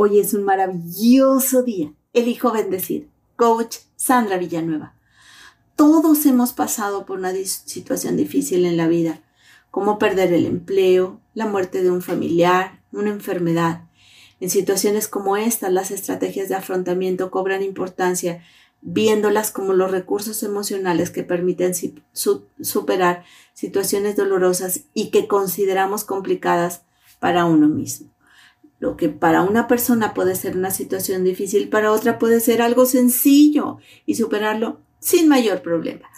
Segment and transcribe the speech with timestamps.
[0.00, 1.92] Hoy es un maravilloso día.
[2.12, 3.08] Elijo bendecir.
[3.34, 4.94] Coach Sandra Villanueva.
[5.74, 9.24] Todos hemos pasado por una situación difícil en la vida,
[9.72, 13.88] como perder el empleo, la muerte de un familiar, una enfermedad.
[14.38, 18.44] En situaciones como esta, las estrategias de afrontamiento cobran importancia,
[18.82, 21.72] viéndolas como los recursos emocionales que permiten
[22.12, 26.82] superar situaciones dolorosas y que consideramos complicadas
[27.18, 28.12] para uno mismo.
[28.78, 32.86] Lo que para una persona puede ser una situación difícil, para otra puede ser algo
[32.86, 36.08] sencillo y superarlo sin mayor problema,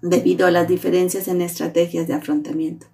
[0.00, 2.86] debido a las diferencias en estrategias de afrontamiento.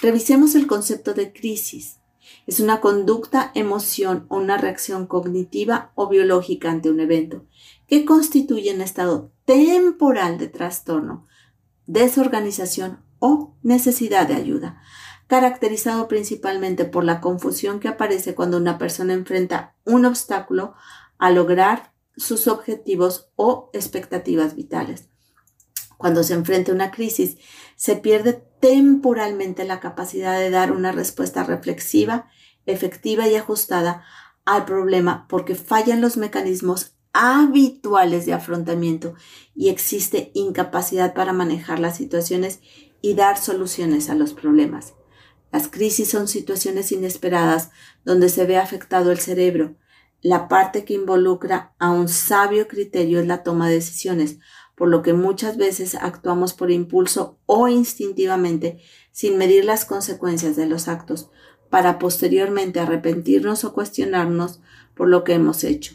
[0.00, 1.98] Revisemos el concepto de crisis.
[2.46, 7.46] Es una conducta, emoción o una reacción cognitiva o biológica ante un evento
[7.86, 11.26] que constituye un estado temporal de trastorno,
[11.86, 14.80] desorganización o necesidad de ayuda,
[15.26, 20.74] caracterizado principalmente por la confusión que aparece cuando una persona enfrenta un obstáculo
[21.18, 25.08] a lograr sus objetivos o expectativas vitales.
[25.96, 27.36] Cuando se enfrenta a una crisis,
[27.76, 32.28] se pierde temporalmente la capacidad de dar una respuesta reflexiva,
[32.66, 34.04] efectiva y ajustada
[34.44, 39.14] al problema porque fallan los mecanismos habituales de afrontamiento
[39.54, 42.60] y existe incapacidad para manejar las situaciones
[43.00, 44.94] y dar soluciones a los problemas.
[45.52, 47.70] Las crisis son situaciones inesperadas
[48.04, 49.76] donde se ve afectado el cerebro.
[50.22, 54.38] La parte que involucra a un sabio criterio es la toma de decisiones,
[54.74, 58.78] por lo que muchas veces actuamos por impulso o instintivamente
[59.12, 61.30] sin medir las consecuencias de los actos,
[61.68, 64.60] para posteriormente arrepentirnos o cuestionarnos
[64.94, 65.94] por lo que hemos hecho.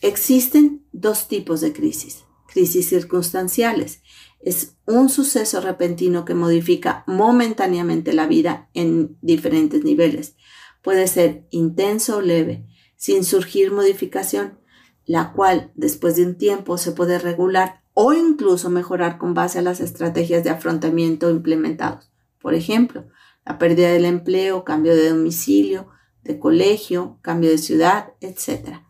[0.00, 2.27] Existen dos tipos de crisis.
[2.58, 4.02] Crisis circunstanciales,
[4.40, 10.34] es un suceso repentino que modifica momentáneamente la vida en diferentes niveles.
[10.82, 14.58] Puede ser intenso o leve, sin surgir modificación,
[15.06, 19.62] la cual después de un tiempo se puede regular o incluso mejorar con base a
[19.62, 22.10] las estrategias de afrontamiento implementados.
[22.40, 23.06] Por ejemplo,
[23.46, 25.90] la pérdida del empleo, cambio de domicilio,
[26.24, 28.80] de colegio, cambio de ciudad, etc.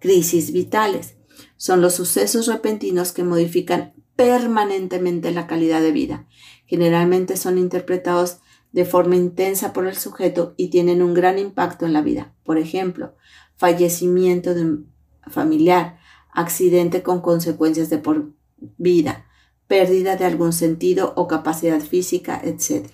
[0.00, 1.14] Crisis vitales
[1.56, 6.26] son los sucesos repentinos que modifican permanentemente la calidad de vida.
[6.66, 8.38] Generalmente son interpretados
[8.72, 12.34] de forma intensa por el sujeto y tienen un gran impacto en la vida.
[12.44, 13.14] Por ejemplo,
[13.56, 14.92] fallecimiento de un
[15.30, 15.98] familiar,
[16.32, 18.32] accidente con consecuencias de por
[18.78, 19.26] vida,
[19.66, 22.88] pérdida de algún sentido o capacidad física, etc.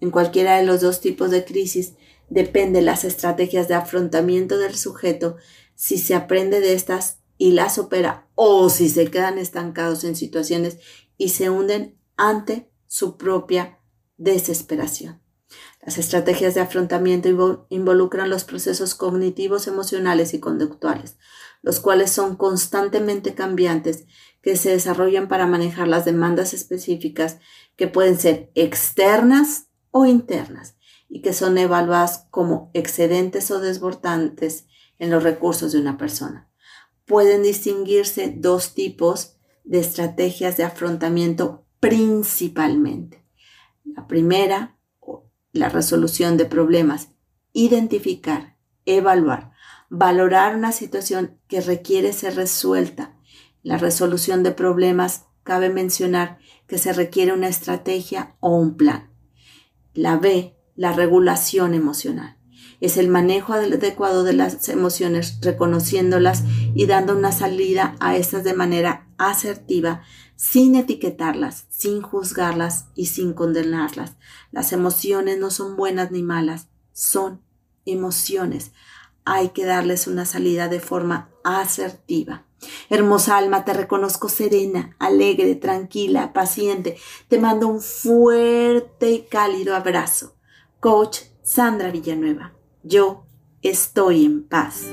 [0.00, 1.94] En cualquiera de los dos tipos de crisis
[2.28, 5.36] depende las estrategias de afrontamiento del sujeto
[5.74, 10.78] si se aprende de estas y las opera o si se quedan estancados en situaciones
[11.16, 13.78] y se hunden ante su propia
[14.16, 15.20] desesperación.
[15.82, 21.16] Las estrategias de afrontamiento involucran los procesos cognitivos, emocionales y conductuales,
[21.62, 24.06] los cuales son constantemente cambiantes
[24.42, 27.38] que se desarrollan para manejar las demandas específicas
[27.76, 30.76] que pueden ser externas o internas
[31.08, 34.66] y que son evaluadas como excedentes o desbordantes
[34.98, 36.50] en los recursos de una persona
[37.06, 43.24] pueden distinguirse dos tipos de estrategias de afrontamiento principalmente.
[43.84, 44.76] La primera,
[45.52, 47.08] la resolución de problemas,
[47.52, 49.52] identificar, evaluar,
[49.88, 53.16] valorar una situación que requiere ser resuelta.
[53.62, 59.10] La resolución de problemas cabe mencionar que se requiere una estrategia o un plan.
[59.94, 62.36] La B, la regulación emocional
[62.80, 66.44] es el manejo adecuado de las emociones, reconociéndolas
[66.76, 70.02] y dando una salida a estas de manera asertiva,
[70.36, 74.16] sin etiquetarlas, sin juzgarlas y sin condenarlas.
[74.52, 77.42] Las emociones no son buenas ni malas, son
[77.84, 78.72] emociones.
[79.24, 82.44] Hay que darles una salida de forma asertiva.
[82.90, 86.96] Hermosa alma, te reconozco serena, alegre, tranquila, paciente.
[87.28, 90.36] Te mando un fuerte y cálido abrazo.
[90.80, 92.56] Coach Sandra Villanueva
[92.86, 93.26] yo
[93.62, 94.84] estoy en paz.